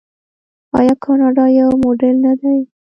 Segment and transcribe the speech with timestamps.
[0.77, 2.57] آیا کاناډا یو موډل نه دی؟